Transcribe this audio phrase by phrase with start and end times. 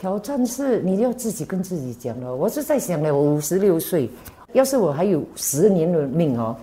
[0.00, 2.34] 挑战是你要自己跟自己讲了。
[2.34, 4.08] 我是在想呢，我五十六岁，
[4.52, 6.54] 要是我还有十年的命哦，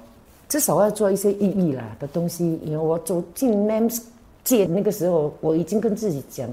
[0.48, 2.58] 至少要做一些意义啦的东西。
[2.64, 4.02] 因为我走进 Mams
[4.46, 6.50] 界那个时候，我已经跟自己讲，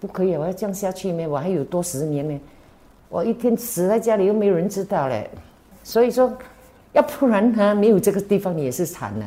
[0.00, 2.40] 不可以，我要这样下去呢，我还有多十年呢。
[3.10, 5.28] 我一天死在家里又没有人知道嘞，
[5.84, 6.32] 所以说，
[6.94, 9.26] 要不然哈没有这个地方你也是惨了。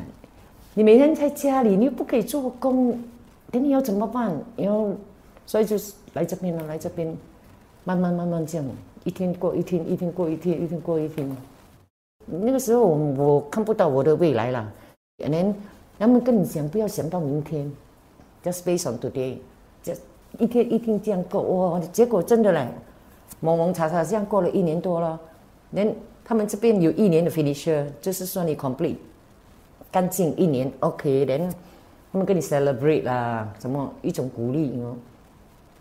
[0.74, 3.00] 你每天在家里，你又不可以做工，
[3.52, 4.36] 等你要怎么办？
[4.56, 4.96] 然后，
[5.46, 7.16] 所以就是来这边了，来这边，
[7.84, 8.66] 慢慢慢慢这样，
[9.04, 11.38] 一天过一天，一天过一天，一天过一天。
[12.26, 14.74] 那个时候我我看不到我的未来了，
[15.18, 15.56] 连
[16.00, 17.72] 他们跟你讲不要想到明天
[18.44, 19.38] ，just based on today，
[19.84, 19.94] 就
[20.40, 22.68] 一天一天这样过哇，结果真的嘞。
[23.42, 25.20] 蒙蒙查查，这样过了一年多了，
[25.72, 28.96] 连他们这边有一年的 finisher，就是说你 complete
[29.92, 31.50] 干净一年，OK，连
[32.12, 34.96] 他们跟你 celebrate 啦，什么一种鼓励哦。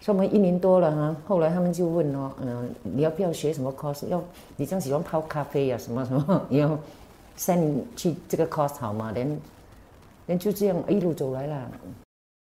[0.05, 4.07] 说我们一年多了哈，后来他们就问哦，嗯，你要不要学什么 course？
[4.09, 4.23] 要
[4.55, 6.78] 你这样喜欢泡咖啡呀，什么什么，然后
[7.39, 9.12] send 去这个 course 好吗？
[9.15, 9.41] 连
[10.27, 11.70] 连就这样一路走来啦，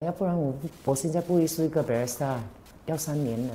[0.06, 2.36] 要不然我我现在不会是一个 barista，
[2.86, 3.55] 要三年了。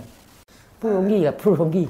[0.82, 1.88] 不容易啊，不容易。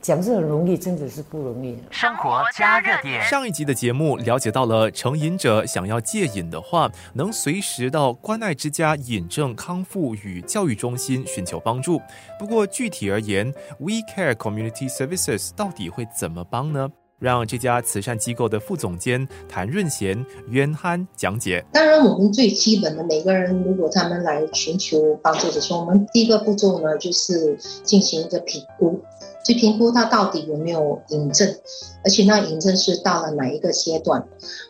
[0.00, 1.76] 讲是很容易，真的是不容易。
[1.90, 3.22] 生活加热点。
[3.22, 12.00] 上一集的节目了解到了，成瘾者想要戒瘾的话，能随时到关爱之家瘾症康复与教育中心寻求帮助。
[12.38, 16.88] 不过具体而言，We Care Community Services 到底会怎么帮呢？
[17.20, 21.64] 让这家慈善机构的副总监谭润贤、渊憨讲解。
[21.72, 29.02] 当然，我们最基本的，每个人如果他们来寻求帮助的时候，我们第一个步骤呢，就是进行一个评估，
[29.44, 31.56] 去评估他到底有没有瘾症，
[32.04, 34.26] 而且那瘾症是到了哪一个阶段。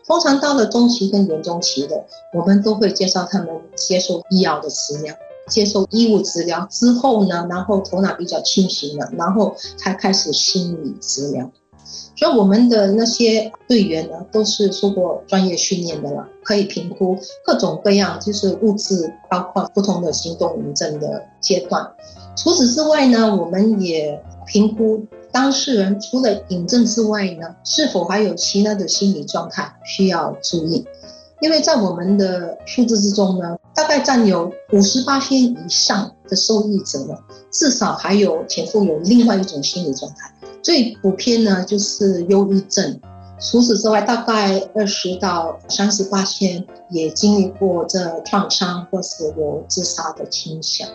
[0.07, 5.15] 通常到了中期跟严重期的，我们都会介绍他们接受医药的治疗，
[5.49, 11.51] 接受医务治疗之后呢，然后头脑比较清醒了，然后才开始心理治疗。
[12.15, 21.89] 所以我们的那些队员呢，都是受过专业训练的了，可以评估各种各样，就是物质，包括不同的行动炎症的阶段。
[22.37, 30.85] 除此之外呢，我们也评估当事人除了瘾症之外呢，是否还有其他的心理状态需要注意。
[31.41, 37.15] 因为在我们的数字之中呢，大概占有五十八天以上的受益者呢，
[37.53, 40.33] 至少还有潜伏有另外一种心理状态。
[40.63, 43.01] 最普遍呢就是忧郁症，
[43.39, 50.89] 除此之外，大概二十到三十八天也经历过这创伤或是有自杀的倾向。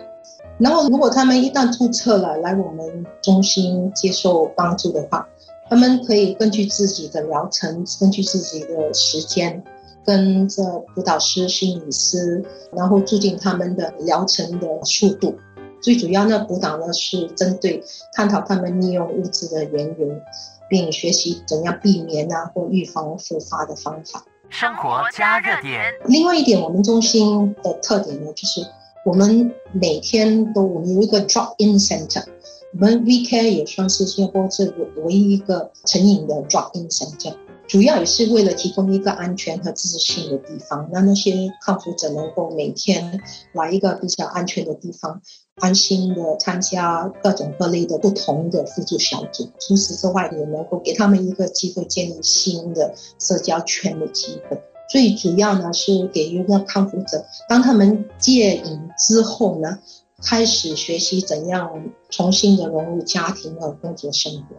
[0.58, 5.26] 然后，如果他们一旦注册了来我们中心接受帮助的话，
[5.68, 9.62] 他们可以根据自己的疗程，根据自己的时间，
[10.04, 15.34] 跟着辅导师、心理师，然后促进他们的疗程的速度。
[15.82, 17.82] 最主要呢，辅导呢是针对
[18.12, 20.20] 探讨他们利用物质的原因，
[20.68, 24.24] 并学习怎样避免啊或预防复发的方法。
[24.50, 25.82] 生活加热点。
[26.06, 28.60] 另外一点，我们中心的特点呢，就是
[29.04, 32.24] 我们每天都我们有一个 drop in center，
[32.72, 34.72] 我们 VK 也算是新加坡这个
[35.04, 37.34] 唯一一个成瘾的 drop in center。
[37.66, 43.20] 主要也是为了提供一个安全和自信的地方，让那些康复者能够每天
[43.52, 45.20] 来一个比较安全的地方，
[45.56, 49.48] 安心的参加各种各类的不同的辅助小组。
[49.58, 54.62] 除此之外，也能够给他们一个机会建立新的社交圈的机会。
[54.88, 59.78] 最主要呢，是给一个康复者，当他们戒瘾之后呢，
[60.22, 64.56] 开始学习怎样重新的融入家庭和工作生活。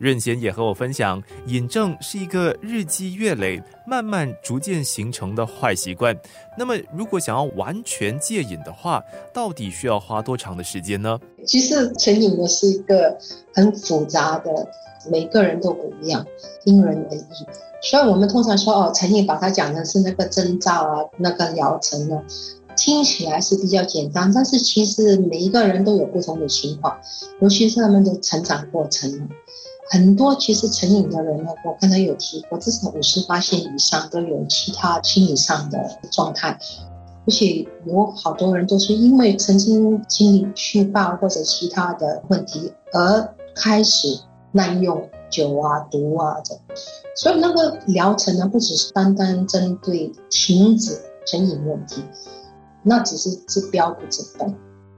[0.00, 6.16] 任贤也和我分享，瘾症是一个日积月累、慢慢逐渐形成的坏习惯。
[6.56, 11.20] 那么，如果想要完全戒瘾的话，到底需要花多长的时间呢？
[11.46, 13.14] 其实成瘾呢是一个
[13.52, 14.50] 很复杂的，
[15.10, 16.24] 每个人都不一样，
[16.64, 17.46] 因人而异。
[17.82, 22.22] 所以我们通常说哦，成瘾把它讲的是那个征兆啊，那个疗程呢，
[22.74, 26.98] 听起来是比较简单，但是其实每一个人都有不同的情况，
[27.40, 29.28] 尤其是他们的成长过程。
[29.92, 36.56] 很多其实成瘾的人呢，我刚才有提过，至少五十八线以上都有其他心理上的状态，
[37.26, 44.20] 而且有好多人都是因为曾经经历虚报或者其他的问题而开始
[44.52, 46.56] 滥用酒啊、毒啊这，
[47.16, 50.96] 所以那个疗程呢，不只是单单针对停止
[51.26, 52.00] 成瘾问题，
[52.84, 54.48] 那只是治标不治本，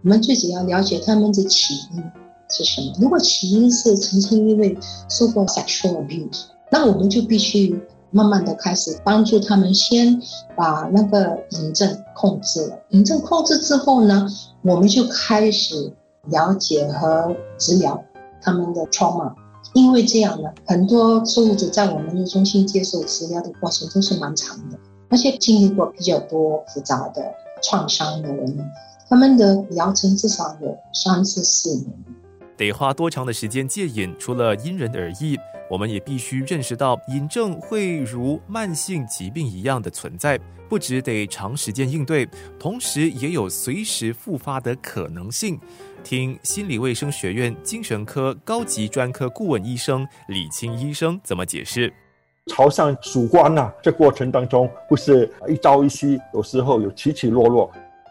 [0.05, 2.05] 我们最主要了解他们的起因。
[2.53, 2.93] 是什么？
[3.01, 4.77] 如果起因是曾经因为
[5.09, 10.21] 受过 sexual abuse，那我们就必须慢慢的开始帮助他们，先
[10.55, 12.79] 把那个瘾症控制了。
[12.91, 14.29] 瘾症控制之后呢，
[14.63, 15.93] 我们就开始
[16.29, 18.03] 了解和治疗
[18.43, 19.33] 他们的 trauma。
[19.75, 24.77] 因为这样呢，很多受助者在我们的中心接受治疗的过程都是蛮长的，
[25.09, 27.23] 而且经历过比较多复杂的
[27.63, 28.71] 创伤的人，
[29.09, 31.87] 他们的疗程至少有三至四年。
[32.57, 35.39] 得花多长的时间戒瘾，除了因人而异，
[35.71, 40.39] 我们也必须认识到，瘾症会如慢性疾病一样的存在，
[40.69, 42.29] 不只得长时间应对，
[42.59, 45.59] 同时也有随时复发的可能性。
[46.05, 51.93] 听心理卫生学院精神科高级专科顾问医生李清医生怎么解释。
[52.49, 57.71] 朝向曙光呐，这过程当中不是一朝一夕，有时候有起起落落。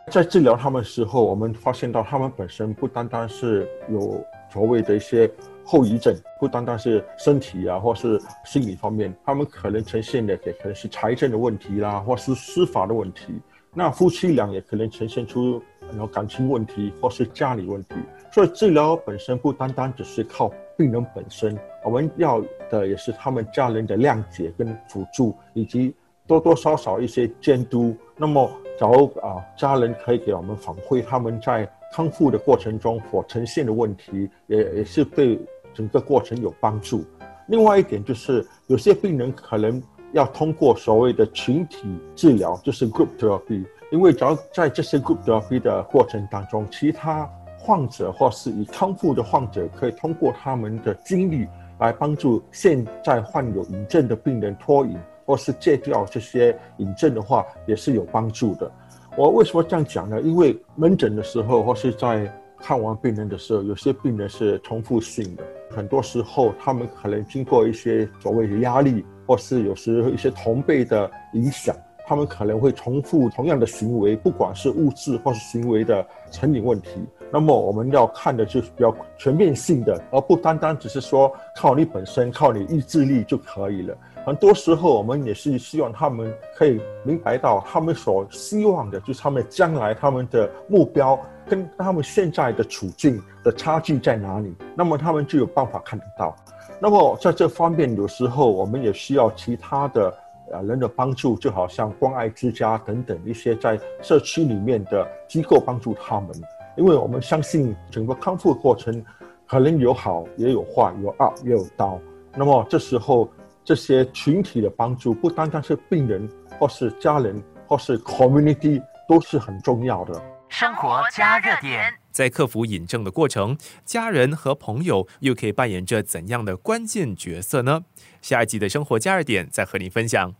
[0.09, 5.29] 在治疗他们时候，我们发现到他们本身不单单是有所谓的一些
[5.63, 13.39] 后遗症，不单单是身体啊，或是心理方面，他们可能呈现的也可能是财政的问题啦，或是司法的问题。
[13.73, 15.61] 那夫妻俩也可能呈现出
[15.95, 17.95] 有感情问题，或是家里问题。
[18.33, 25.95] 所以治疗本身不单单只是靠病人本身，我们要的也是他们家人的谅解跟辅助，以及
[26.27, 27.95] 多多少少一些监督。
[28.17, 28.51] 那么，
[28.81, 35.39] 然后啊，家人可以给我们反馈他们在康复的过程中所呈现的问题，也也是对
[35.73, 37.05] 整个过程有帮助。
[37.47, 39.81] 另外一点就是，有些病人可能。
[40.13, 41.87] 要通过所谓的群体
[42.17, 43.63] 治疗，就是 group therapy，
[43.93, 47.25] 因为只要在这些 group therapy 的过程当中，其他
[47.57, 51.47] 患者或是已康复的患者可以通过他们的经历
[51.79, 54.97] 来帮助现在患有瘾症的病人脱瘾，
[55.31, 58.69] 或是戒掉这些瘾症的话，也是有帮助的。
[59.15, 60.19] 我为什么这样讲呢？
[60.19, 62.29] 因为门诊的时候或是在
[62.59, 69.05] 看完病人的时候，有些病人是重复性的，很多时候他们可能经过一些所谓的压力。
[69.27, 71.73] 或是有时候一些同辈的影响，
[72.05, 76.89] 他们可能会重复同样的行为，不管是物质或是行为的成瘾问题。
[77.31, 83.97] 那么我们要看的就是比较全面性的，而不单单只是说靠你本身、靠你意志力就可以了。
[84.23, 96.35] 很多时候，我们也是希望他们可以明白到，他们所希望的就是他们将来他们的目标跟他们现在的处境的差距在哪里，那么他们就有办法看得到。
[96.79, 100.13] 那么在这方面，有时候我们也需要其他的
[100.51, 106.29] 呃人的帮助，就好像关爱之家等等一些在社区里面的机构帮助他们，
[106.77, 109.03] 因为我们相信整个康复过程
[109.47, 111.99] 可能有好也有坏，有 up 也有刀。
[112.35, 113.27] 那么这时候
[113.63, 116.29] 这些群体的帮助，不单单是病人
[116.59, 120.21] 或是家人或是 community，都是很重要的。
[120.49, 121.93] 生活加热点。
[122.11, 127.83] 在克服瘾症的过程，家人和朋友又可以扮演着怎样的关键角色呢？
[128.21, 130.33] 下一集的生活加热点再和您分享。